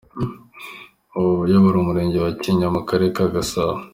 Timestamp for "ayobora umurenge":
1.45-2.17